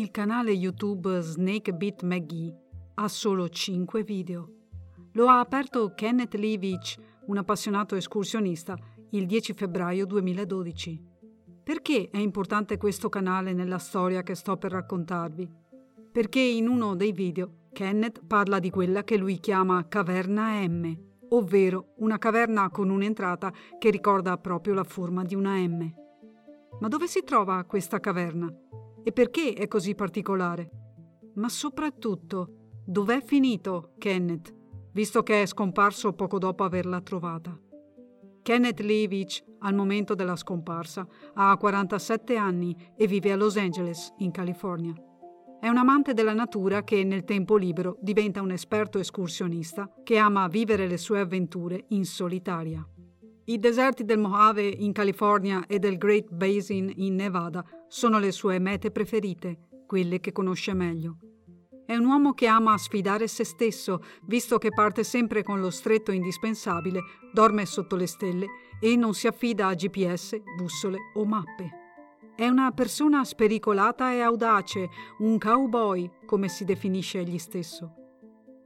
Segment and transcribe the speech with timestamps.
[0.00, 2.56] Il canale YouTube Snake Beat McGee
[2.94, 4.48] ha solo 5 video.
[5.12, 6.96] Lo ha aperto Kenneth Leavich,
[7.26, 8.78] un appassionato escursionista,
[9.10, 11.04] il 10 febbraio 2012.
[11.62, 15.46] Perché è importante questo canale nella storia che sto per raccontarvi?
[16.10, 20.96] Perché in uno dei video Kenneth parla di quella che lui chiama caverna M,
[21.28, 25.92] ovvero una caverna con un'entrata che ricorda proprio la forma di una M.
[26.80, 28.50] Ma dove si trova questa caverna?
[29.02, 30.70] E perché è così particolare?
[31.34, 34.54] Ma soprattutto, dov'è finito Kenneth,
[34.92, 37.58] visto che è scomparso poco dopo averla trovata?
[38.42, 44.30] Kenneth Leavich, al momento della scomparsa, ha 47 anni e vive a Los Angeles, in
[44.30, 44.94] California.
[45.60, 50.48] È un amante della natura che nel tempo libero diventa un esperto escursionista che ama
[50.48, 52.82] vivere le sue avventure in solitaria.
[53.50, 58.60] I deserti del Mojave in California e del Great Basin in Nevada sono le sue
[58.60, 61.16] mete preferite, quelle che conosce meglio.
[61.84, 66.12] È un uomo che ama sfidare se stesso, visto che parte sempre con lo stretto
[66.12, 67.00] indispensabile,
[67.32, 68.46] dorme sotto le stelle
[68.78, 71.70] e non si affida a GPS, bussole o mappe.
[72.36, 77.99] È una persona spericolata e audace, un cowboy, come si definisce egli stesso.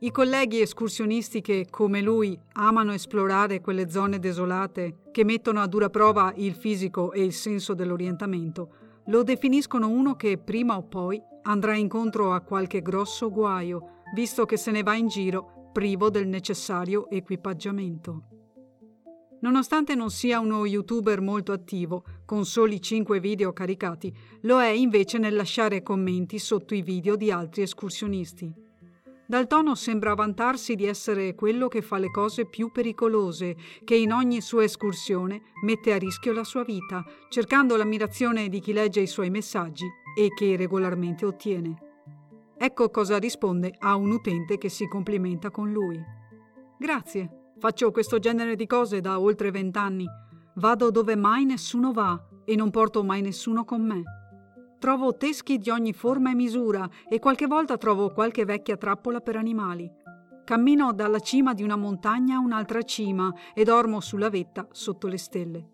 [0.05, 5.89] I colleghi escursionisti che, come lui, amano esplorare quelle zone desolate che mettono a dura
[5.89, 11.75] prova il fisico e il senso dell'orientamento, lo definiscono uno che prima o poi andrà
[11.75, 17.09] incontro a qualche grosso guaio, visto che se ne va in giro privo del necessario
[17.09, 18.25] equipaggiamento.
[19.41, 25.17] Nonostante non sia uno youtuber molto attivo, con soli 5 video caricati, lo è invece
[25.17, 28.64] nel lasciare commenti sotto i video di altri escursionisti.
[29.27, 34.13] Dal tono sembra vantarsi di essere quello che fa le cose più pericolose, che in
[34.13, 39.07] ogni sua escursione mette a rischio la sua vita, cercando l'ammirazione di chi legge i
[39.07, 41.75] suoi messaggi e che regolarmente ottiene.
[42.57, 45.99] Ecco cosa risponde a un utente che si complimenta con lui.
[46.79, 50.07] Grazie, faccio questo genere di cose da oltre vent'anni.
[50.57, 54.03] Vado dove mai nessuno va e non porto mai nessuno con me.
[54.85, 59.35] Trovo teschi di ogni forma e misura e qualche volta trovo qualche vecchia trappola per
[59.35, 59.91] animali.
[60.45, 65.17] Cammino dalla cima di una montagna a un'altra cima e dormo sulla vetta sotto le
[65.17, 65.69] stelle.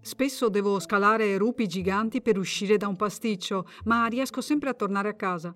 [0.00, 5.10] Spesso devo scalare rupi giganti per uscire da un pasticcio, ma riesco sempre a tornare
[5.10, 5.54] a casa.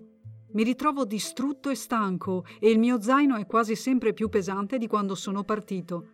[0.53, 4.87] Mi ritrovo distrutto e stanco e il mio zaino è quasi sempre più pesante di
[4.87, 6.07] quando sono partito.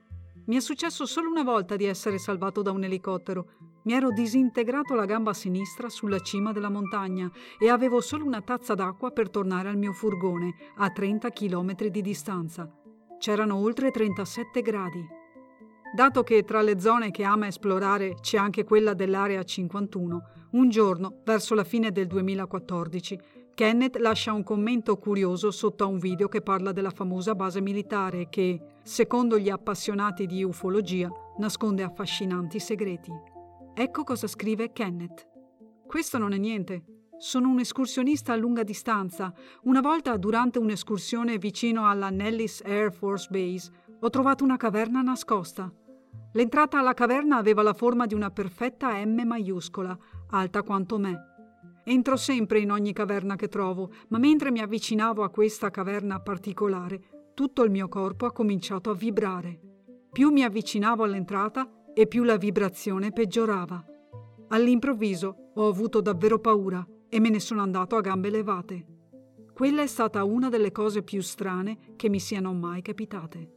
[0.47, 3.67] Mi è successo solo una volta di essere salvato da un elicottero.
[3.88, 8.75] Mi ero disintegrato la gamba sinistra sulla cima della montagna e avevo solo una tazza
[8.75, 12.71] d'acqua per tornare al mio furgone a 30 km di distanza.
[13.19, 15.03] C'erano oltre 37 gradi.
[15.94, 21.22] Dato che tra le zone che ama esplorare c'è anche quella dell'area 51, un giorno,
[21.25, 23.19] verso la fine del 2014,
[23.55, 28.28] Kenneth lascia un commento curioso sotto a un video che parla della famosa base militare
[28.28, 33.37] che, secondo gli appassionati di ufologia, nasconde affascinanti segreti.
[33.80, 35.28] Ecco cosa scrive Kenneth.
[35.86, 36.82] Questo non è niente.
[37.16, 39.32] Sono un escursionista a lunga distanza.
[39.62, 45.72] Una volta, durante un'escursione vicino alla Nellis Air Force Base, ho trovato una caverna nascosta.
[46.32, 49.96] L'entrata alla caverna aveva la forma di una perfetta M maiuscola,
[50.30, 51.16] alta quanto me.
[51.84, 57.30] Entro sempre in ogni caverna che trovo, ma mentre mi avvicinavo a questa caverna particolare,
[57.32, 59.60] tutto il mio corpo ha cominciato a vibrare.
[60.10, 63.84] Più mi avvicinavo all'entrata e più la vibrazione peggiorava.
[64.50, 68.86] All'improvviso ho avuto davvero paura e me ne sono andato a gambe levate.
[69.53, 73.50] Quella è stata una delle cose più strane che mi siano mai capitate.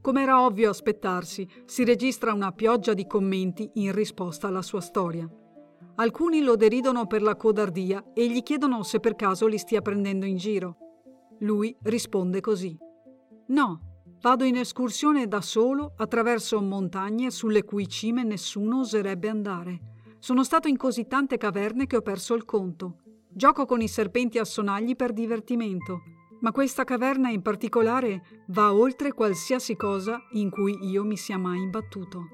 [0.00, 5.28] Come era ovvio aspettarsi, si registra una pioggia di commenti in risposta alla sua storia.
[5.96, 10.24] Alcuni lo deridono per la codardia e gli chiedono se per caso li stia prendendo
[10.24, 10.76] in giro.
[11.40, 12.78] Lui risponde così.
[13.48, 13.85] No,
[14.20, 19.80] vado in escursione da solo attraverso montagne sulle cui cime nessuno oserebbe andare.
[20.18, 22.98] Sono stato in così tante caverne che ho perso il conto.
[23.28, 26.02] Gioco con i serpenti a sonagli per divertimento,
[26.40, 31.60] ma questa caverna in particolare va oltre qualsiasi cosa in cui io mi sia mai
[31.60, 32.28] imbattuto.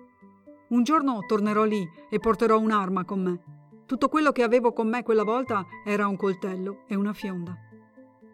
[0.69, 3.43] Un giorno tornerò lì e porterò un'arma con me.
[3.85, 7.55] Tutto quello che avevo con me quella volta era un coltello e una fionda.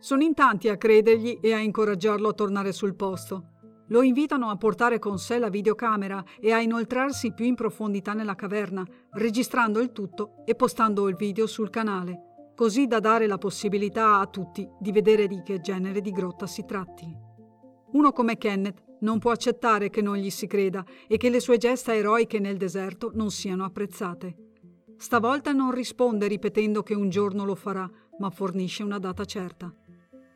[0.00, 3.50] Sono in tanti a credergli e a incoraggiarlo a tornare sul posto.
[3.88, 8.36] Lo invitano a portare con sé la videocamera e a inoltrarsi più in profondità nella
[8.36, 14.18] caverna, registrando il tutto e postando il video sul canale, così da dare la possibilità
[14.18, 17.12] a tutti di vedere di che genere di grotta si tratti.
[17.92, 21.56] Uno come Kenneth non può accettare che non gli si creda e che le sue
[21.56, 24.36] gesta eroiche nel deserto non siano apprezzate.
[24.96, 29.72] Stavolta non risponde ripetendo che un giorno lo farà, ma fornisce una data certa.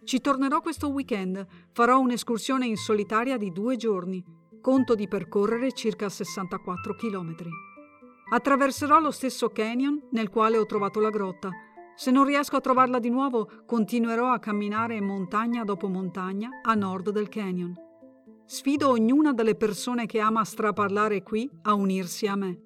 [0.05, 4.23] Ci tornerò questo weekend, farò un'escursione in solitaria di due giorni.
[4.61, 7.37] Conto di percorrere circa 64 km.
[8.33, 11.51] Attraverserò lo stesso canyon nel quale ho trovato la grotta.
[11.95, 17.11] Se non riesco a trovarla di nuovo, continuerò a camminare montagna dopo montagna a nord
[17.11, 17.75] del canyon.
[18.45, 22.61] Sfido ognuna delle persone che ama straparlare qui a unirsi a me.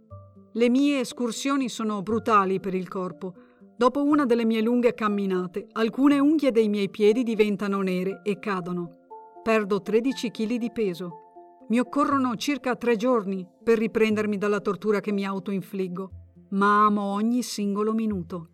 [0.52, 3.34] Le mie escursioni sono brutali per il corpo.
[3.76, 8.98] Dopo una delle mie lunghe camminate, alcune unghie dei miei piedi diventano nere e cadono.
[9.42, 11.64] Perdo 13 kg di peso.
[11.68, 16.10] Mi occorrono circa tre giorni per riprendermi dalla tortura che mi autoinfliggo,
[16.50, 18.50] ma amo ogni singolo minuto.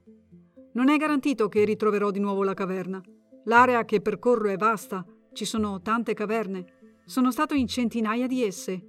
[0.72, 3.00] Non è garantito che ritroverò di nuovo la caverna.
[3.44, 6.64] L'area che percorro è vasta, ci sono tante caverne.
[7.04, 8.86] Sono stato in centinaia di esse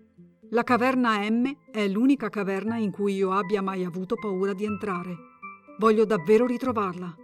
[0.54, 5.33] la caverna M è l'unica caverna in cui io abbia mai avuto paura di entrare.
[5.80, 7.16] Voglio davvero ritrovarla.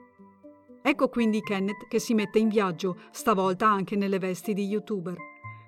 [0.81, 5.15] Ecco quindi Kenneth che si mette in viaggio, stavolta anche nelle vesti di youtuber.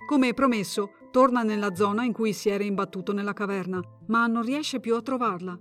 [0.07, 4.79] Come promesso, torna nella zona in cui si era imbattuto nella caverna, ma non riesce
[4.79, 5.57] più a trovarla.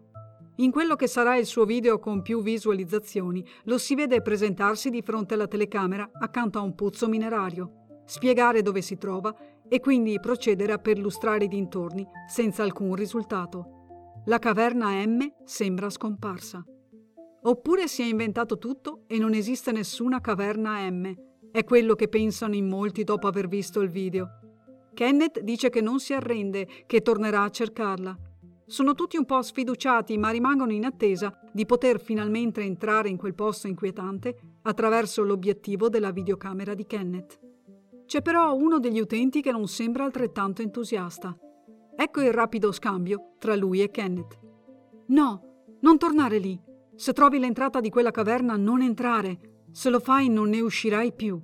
[0.56, 5.02] In quello che sarà il suo video con più visualizzazioni, lo si vede presentarsi di
[5.02, 9.34] fronte alla telecamera accanto a un pozzo minerario, spiegare dove si trova
[9.68, 14.22] e quindi procedere a perlustrare i dintorni senza alcun risultato.
[14.26, 16.64] La caverna M sembra scomparsa.
[17.42, 21.14] Oppure si è inventato tutto e non esiste nessuna caverna M.
[21.50, 24.28] È quello che pensano in molti dopo aver visto il video.
[24.92, 28.16] Kenneth dice che non si arrende, che tornerà a cercarla.
[28.66, 33.34] Sono tutti un po' sfiduciati, ma rimangono in attesa di poter finalmente entrare in quel
[33.34, 37.40] posto inquietante attraverso l'obiettivo della videocamera di Kenneth.
[38.04, 41.36] C'è però uno degli utenti che non sembra altrettanto entusiasta.
[41.96, 44.38] Ecco il rapido scambio tra lui e Kenneth.
[45.06, 46.60] No, non tornare lì.
[47.00, 49.64] Se trovi l'entrata di quella caverna, non entrare.
[49.72, 51.40] Se lo fai, non ne uscirai più.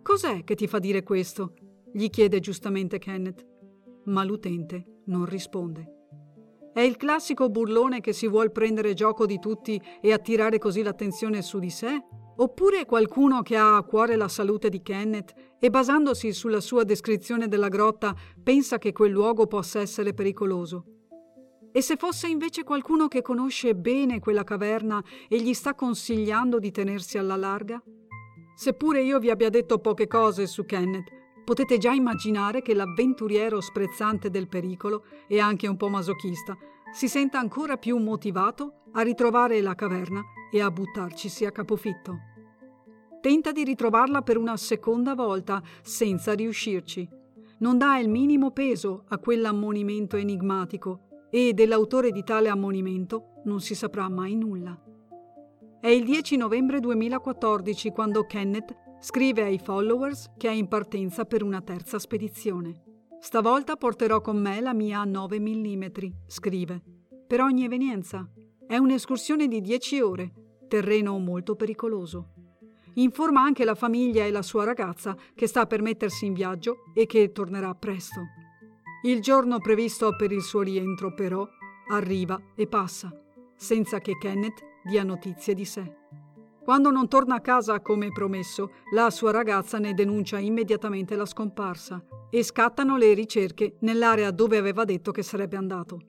[0.00, 1.54] Cos'è che ti fa dire questo?
[1.92, 3.44] gli chiede giustamente Kenneth.
[4.04, 5.84] Ma l'utente non risponde.
[6.72, 11.42] È il classico burlone che si vuol prendere gioco di tutti e attirare così l'attenzione
[11.42, 12.00] su di sé?
[12.36, 17.48] Oppure qualcuno che ha a cuore la salute di Kenneth e basandosi sulla sua descrizione
[17.48, 20.93] della grotta pensa che quel luogo possa essere pericoloso.
[21.76, 26.70] E se fosse invece qualcuno che conosce bene quella caverna e gli sta consigliando di
[26.70, 27.82] tenersi alla larga?
[28.54, 31.10] Seppure io vi abbia detto poche cose su Kenneth,
[31.42, 36.56] potete già immaginare che l'avventuriero sprezzante del pericolo e anche un po' masochista
[36.92, 40.22] si senta ancora più motivato a ritrovare la caverna
[40.52, 42.18] e a buttarcisi a capofitto.
[43.20, 47.08] Tenta di ritrovarla per una seconda volta senza riuscirci.
[47.58, 53.74] Non dà il minimo peso a quell'ammonimento enigmatico e dell'autore di tale ammonimento non si
[53.74, 54.80] saprà mai nulla.
[55.80, 61.42] È il 10 novembre 2014 quando Kenneth scrive ai followers che è in partenza per
[61.42, 62.84] una terza spedizione.
[63.18, 65.84] Stavolta porterò con me la mia 9 mm,
[66.28, 66.80] scrive,
[67.26, 68.30] per ogni evenienza.
[68.64, 70.32] È un'escursione di 10 ore,
[70.68, 72.28] terreno molto pericoloso.
[72.94, 77.06] Informa anche la famiglia e la sua ragazza che sta per mettersi in viaggio e
[77.06, 78.20] che tornerà presto.
[79.06, 81.46] Il giorno previsto per il suo rientro, però,
[81.90, 83.12] arriva e passa,
[83.54, 85.94] senza che Kenneth dia notizie di sé.
[86.64, 92.02] Quando non torna a casa come promesso, la sua ragazza ne denuncia immediatamente la scomparsa
[92.30, 96.00] e scattano le ricerche nell'area dove aveva detto che sarebbe andato.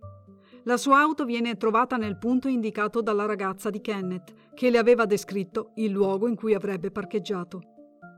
[0.63, 5.05] La sua auto viene trovata nel punto indicato dalla ragazza di Kenneth, che le aveva
[5.05, 7.61] descritto il luogo in cui avrebbe parcheggiato.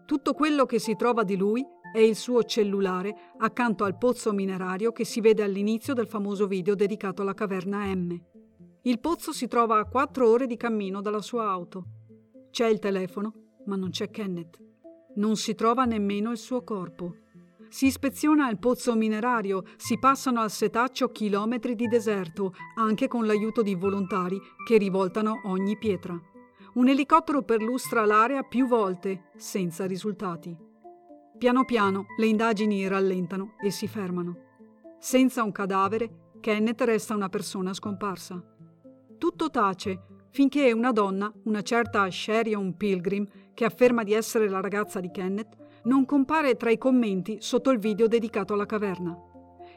[0.05, 4.91] Tutto quello che si trova di lui è il suo cellulare accanto al pozzo minerario
[4.91, 8.19] che si vede all'inizio del famoso video dedicato alla caverna M.
[8.83, 11.85] Il pozzo si trova a quattro ore di cammino dalla sua auto.
[12.51, 13.33] C'è il telefono,
[13.65, 14.63] ma non c'è Kenneth.
[15.15, 17.15] Non si trova nemmeno il suo corpo.
[17.69, 23.61] Si ispeziona il pozzo minerario, si passano al setaccio chilometri di deserto, anche con l'aiuto
[23.61, 26.17] di volontari che rivoltano ogni pietra.
[26.75, 30.66] Un elicottero perlustra l'area più volte, senza risultati.
[31.37, 34.37] Piano piano le indagini rallentano e si fermano.
[34.97, 38.43] Senza un cadavere, Kenneth resta una persona scomparsa.
[39.19, 40.01] Tutto tace
[40.31, 45.55] finché una donna, una certa Sherion Pilgrim, che afferma di essere la ragazza di Kenneth,
[45.83, 49.15] non compare tra i commenti sotto il video dedicato alla caverna.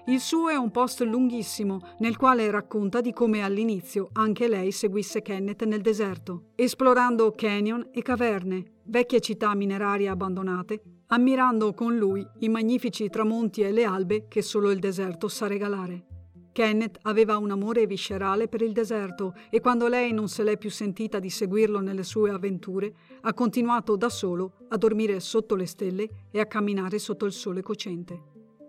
[0.06, 5.20] Il suo è un post lunghissimo nel quale racconta di come all'inizio anche lei seguisse
[5.20, 12.48] Kenneth nel deserto, esplorando canyon e caverne, vecchie città minerarie abbandonate, ammirando con lui i
[12.48, 16.06] magnifici tramonti e le albe che solo il deserto sa regalare.
[16.52, 20.70] Kenneth aveva un amore viscerale per il deserto e quando lei non se l'è più
[20.70, 26.08] sentita di seguirlo nelle sue avventure, ha continuato da solo a dormire sotto le stelle
[26.30, 28.20] e a camminare sotto il sole cocente.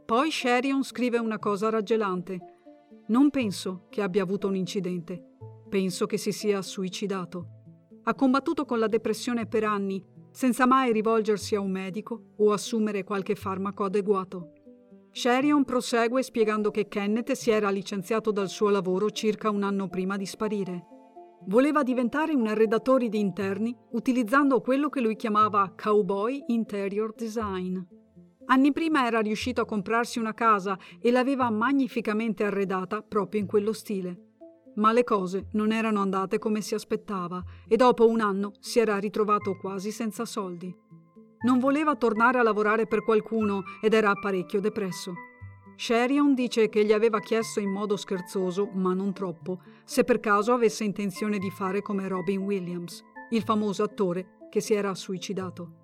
[0.06, 2.40] Poi Sherion scrive una cosa raggelante.
[3.08, 5.24] Non penso che abbia avuto un incidente.
[5.70, 7.48] Penso che si sia suicidato.
[8.04, 13.04] Ha combattuto con la depressione per anni, senza mai rivolgersi a un medico o assumere
[13.04, 14.54] qualche farmaco adeguato.
[15.12, 20.16] Sherion prosegue spiegando che Kenneth si era licenziato dal suo lavoro circa un anno prima
[20.16, 20.86] di sparire.
[21.48, 27.78] Voleva diventare un arredatore di interni utilizzando quello che lui chiamava Cowboy Interior Design.
[28.46, 33.74] Anni prima era riuscito a comprarsi una casa e l'aveva magnificamente arredata proprio in quello
[33.74, 34.31] stile.
[34.76, 38.98] Ma le cose non erano andate come si aspettava e dopo un anno si era
[38.98, 40.74] ritrovato quasi senza soldi.
[41.44, 45.14] Non voleva tornare a lavorare per qualcuno ed era parecchio depresso.
[45.76, 50.54] Sherion dice che gli aveva chiesto in modo scherzoso, ma non troppo, se per caso
[50.54, 55.80] avesse intenzione di fare come Robin Williams, il famoso attore che si era suicidato.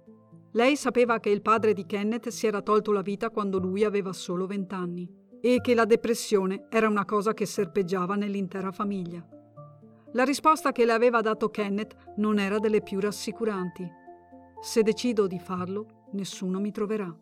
[0.52, 4.14] Lei sapeva che il padre di Kenneth si era tolto la vita quando lui aveva
[4.14, 9.26] solo vent'anni e che la depressione era una cosa che serpeggiava nell'intera famiglia.
[10.14, 13.88] La risposta che le aveva dato Kenneth non era delle più rassicuranti.
[14.62, 17.16] Se decido di farlo, nessuno mi troverà.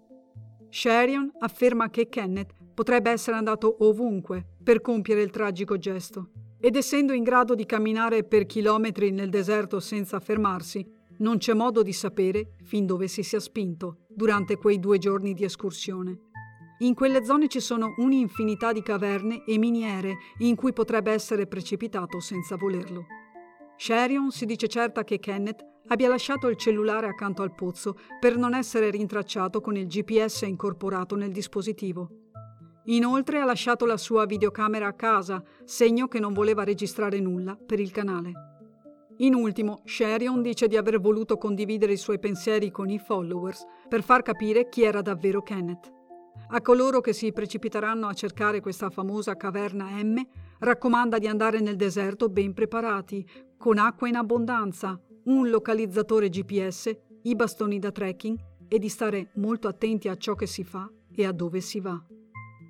[0.69, 6.29] Sherion afferma che Kenneth potrebbe essere andato ovunque per compiere il tragico gesto
[6.59, 10.85] ed essendo in grado di camminare per chilometri nel deserto senza fermarsi,
[11.17, 15.43] non c'è modo di sapere fin dove si sia spinto durante quei due giorni di
[15.43, 16.24] escursione.
[16.79, 22.19] In quelle zone ci sono un'infinità di caverne e miniere in cui potrebbe essere precipitato
[22.19, 23.05] senza volerlo.
[23.77, 28.53] Sherion si dice certa che Kenneth abbia lasciato il cellulare accanto al pozzo per non
[28.53, 32.09] essere rintracciato con il GPS incorporato nel dispositivo.
[32.87, 37.79] Inoltre ha lasciato la sua videocamera a casa, segno che non voleva registrare nulla per
[37.79, 38.31] il canale.
[39.19, 44.03] In ultimo, Sherion dice di aver voluto condividere i suoi pensieri con i followers per
[44.03, 45.94] far capire chi era davvero Kenneth.
[46.49, 50.21] A coloro che si precipiteranno a cercare questa famosa caverna M,
[50.59, 57.35] raccomanda di andare nel deserto ben preparati, con acqua in abbondanza, un localizzatore GPS, i
[57.35, 58.37] bastoni da trekking
[58.67, 61.99] e di stare molto attenti a ciò che si fa e a dove si va.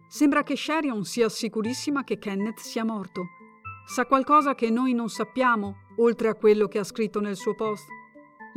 [0.08, 3.26] Sembra che Sherion sia sicurissima che Kenneth sia morto.
[3.86, 7.86] Sa qualcosa che noi non sappiamo, oltre a quello che ha scritto nel suo post?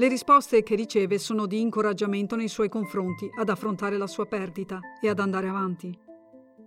[0.00, 4.78] Le risposte che riceve sono di incoraggiamento nei suoi confronti ad affrontare la sua perdita
[5.00, 5.92] e ad andare avanti.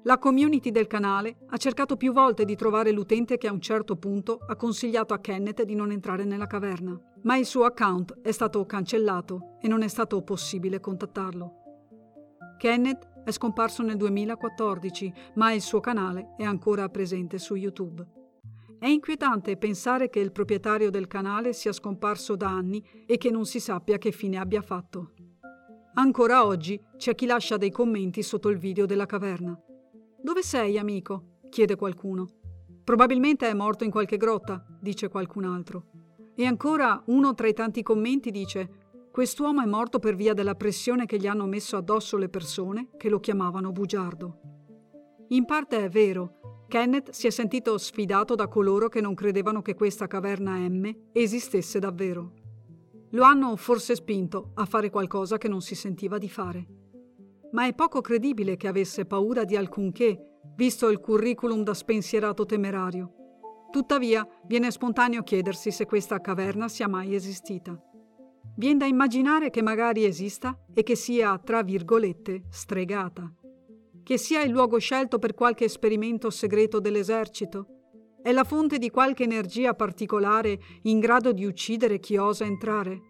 [0.03, 3.95] La community del canale ha cercato più volte di trovare l'utente che a un certo
[3.95, 8.31] punto ha consigliato a Kenneth di non entrare nella caverna, ma il suo account è
[8.33, 11.53] stato cancellato e non è stato possibile contattarlo.
[12.57, 18.05] Kenneth è scomparso nel 2014, ma il suo canale è ancora presente su YouTube.
[18.81, 23.45] È inquietante pensare che il proprietario del canale sia scomparso da anni e che non
[23.45, 25.11] si sappia che fine abbia fatto.
[25.93, 29.55] Ancora oggi c'è chi lascia dei commenti sotto il video della caverna.
[30.19, 31.41] Dove sei, amico?
[31.51, 32.27] chiede qualcuno.
[32.83, 35.85] Probabilmente è morto in qualche grotta, dice qualcun altro.
[36.33, 41.05] E ancora uno tra i tanti commenti dice Quest'uomo è morto per via della pressione
[41.05, 44.39] che gli hanno messo addosso le persone che lo chiamavano bugiardo.
[45.27, 46.40] In parte è vero,
[46.71, 51.79] Kenneth si è sentito sfidato da coloro che non credevano che questa caverna M esistesse
[51.79, 52.31] davvero.
[53.11, 56.79] Lo hanno forse spinto a fare qualcosa che non si sentiva di fare
[57.51, 63.13] ma è poco credibile che avesse paura di alcunché, visto il curriculum da spensierato temerario.
[63.71, 67.79] Tuttavia, viene spontaneo chiedersi se questa caverna sia mai esistita.
[68.55, 73.31] Viene da immaginare che magari esista e che sia, tra virgolette, stregata.
[74.03, 77.67] Che sia il luogo scelto per qualche esperimento segreto dell'esercito.
[78.22, 83.01] È la fonte di qualche energia particolare in grado di uccidere chi osa entrare.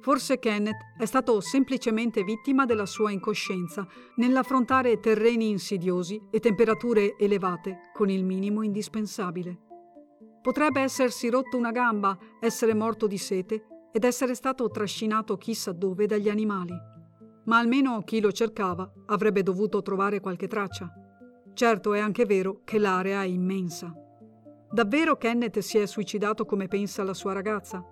[0.00, 7.90] Forse Kenneth è stato semplicemente vittima della sua incoscienza nell'affrontare terreni insidiosi e temperature elevate
[7.92, 9.58] con il minimo indispensabile.
[10.40, 16.06] Potrebbe essersi rotto una gamba, essere morto di sete ed essere stato trascinato chissà dove
[16.06, 16.96] dagli animali.
[17.48, 20.92] Ma almeno chi lo cercava avrebbe dovuto trovare qualche traccia.
[21.54, 23.92] Certo è anche vero che l'area è immensa.
[24.70, 27.82] Davvero Kenneth si è suicidato come pensa la sua ragazza?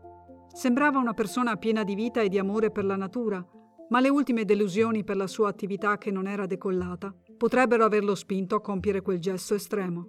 [0.53, 3.45] Sembrava una persona piena di vita e di amore per la natura,
[3.89, 8.57] ma le ultime delusioni per la sua attività che non era decollata potrebbero averlo spinto
[8.57, 10.09] a compiere quel gesto estremo.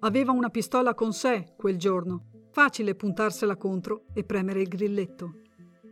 [0.00, 5.40] Aveva una pistola con sé quel giorno, facile puntarsela contro e premere il grilletto.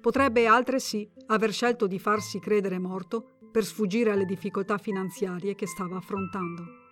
[0.00, 5.96] Potrebbe altresì aver scelto di farsi credere morto per sfuggire alle difficoltà finanziarie che stava
[5.96, 6.82] affrontando.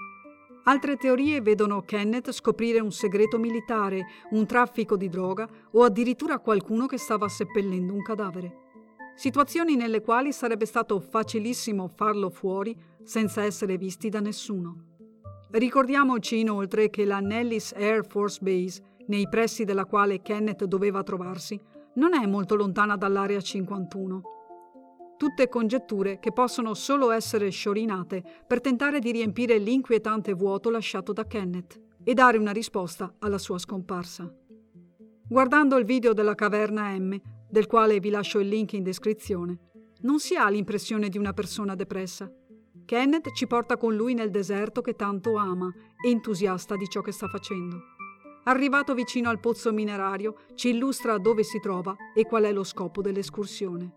[0.65, 6.87] Altre teorie vedono Kenneth scoprire un segreto militare, un traffico di droga o addirittura qualcuno
[6.87, 8.57] che stava seppellendo un cadavere.
[9.17, 14.91] Situazioni nelle quali sarebbe stato facilissimo farlo fuori senza essere visti da nessuno.
[15.51, 21.61] Ricordiamoci inoltre che la Nellis Air Force Base, nei pressi della quale Kenneth doveva trovarsi,
[21.95, 24.23] non è molto lontana dall'Area 51.
[25.19, 31.27] Tutte congetture che possono solo essere sciorinate per tentare di riempire l'inquietante vuoto lasciato da
[31.27, 34.33] Kenneth e dare una risposta alla sua scomparsa.
[35.29, 37.17] Guardando il video della caverna M,
[37.49, 39.59] del quale vi lascio il link in descrizione,
[40.01, 42.31] non si ha l'impressione di una persona depressa.
[42.85, 45.73] Kenneth ci porta con lui nel deserto che tanto ama,
[46.05, 47.92] entusiasta di ciò che sta facendo.
[48.45, 53.01] Arrivato vicino al pozzo minerario, ci illustra dove si trova e qual è lo scopo
[53.01, 53.95] dell'escursione.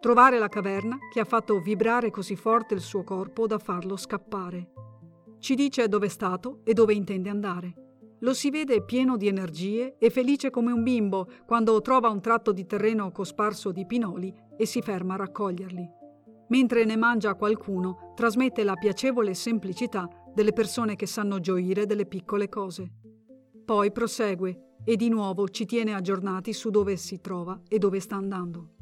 [0.00, 4.72] Trovare la caverna che ha fatto vibrare così forte il suo corpo da farlo scappare.
[5.38, 7.74] Ci dice dove è stato e dove intende andare.
[8.20, 12.52] Lo si vede pieno di energie e felice come un bimbo quando trova un tratto
[12.52, 15.88] di terreno cosparso di pinoli e si ferma a raccoglierli.
[16.48, 22.48] Mentre ne mangia qualcuno, trasmette la piacevole semplicità delle persone che sanno gioire delle piccole
[22.48, 23.03] cose.
[23.64, 28.16] Poi prosegue e di nuovo ci tiene aggiornati su dove si trova e dove sta
[28.16, 28.72] andando.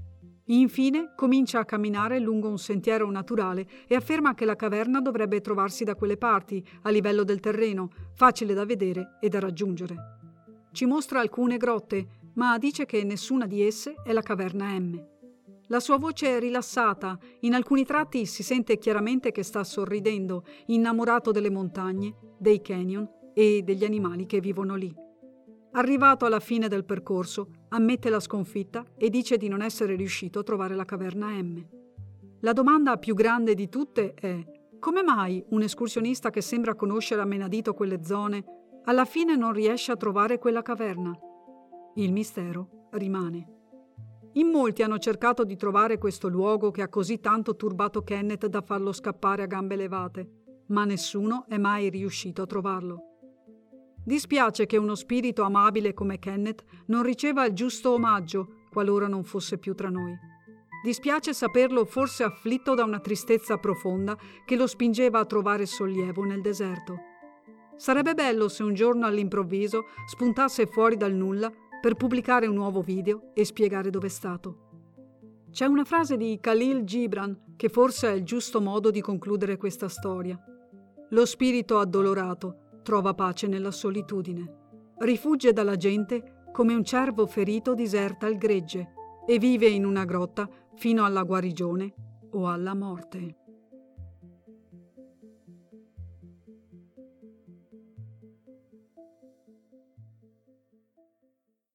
[0.46, 5.84] Infine comincia a camminare lungo un sentiero naturale e afferma che la caverna dovrebbe trovarsi
[5.84, 9.94] da quelle parti, a livello del terreno, facile da vedere e da raggiungere.
[10.72, 15.00] Ci mostra alcune grotte, ma dice che nessuna di esse è la caverna M.
[15.68, 21.30] La sua voce è rilassata, in alcuni tratti si sente chiaramente che sta sorridendo, innamorato
[21.30, 24.94] delle montagne, dei canyon e degli animali che vivono lì.
[25.72, 30.42] Arrivato alla fine del percorso, ammette la sconfitta e dice di non essere riuscito a
[30.42, 31.66] trovare la caverna M.
[32.40, 34.44] La domanda più grande di tutte è
[34.78, 38.44] come mai un escursionista che sembra conoscere a menadito quelle zone
[38.84, 41.16] alla fine non riesce a trovare quella caverna?
[41.94, 43.60] Il mistero rimane.
[44.32, 48.60] In molti hanno cercato di trovare questo luogo che ha così tanto turbato Kenneth da
[48.60, 53.11] farlo scappare a gambe levate, ma nessuno è mai riuscito a trovarlo.
[54.04, 59.58] Dispiace che uno spirito amabile come Kenneth non riceva il giusto omaggio qualora non fosse
[59.58, 60.18] più tra noi.
[60.82, 66.40] Dispiace saperlo forse afflitto da una tristezza profonda che lo spingeva a trovare sollievo nel
[66.40, 66.98] deserto.
[67.76, 73.30] Sarebbe bello se un giorno all'improvviso spuntasse fuori dal nulla per pubblicare un nuovo video
[73.34, 74.70] e spiegare dove è stato.
[75.52, 79.88] C'è una frase di Khalil Gibran che forse è il giusto modo di concludere questa
[79.88, 80.36] storia.
[81.10, 84.60] Lo spirito addolorato trova pace nella solitudine.
[84.98, 88.92] Rifugge dalla gente come un cervo ferito diserta il gregge
[89.26, 91.94] e vive in una grotta fino alla guarigione
[92.32, 93.41] o alla morte.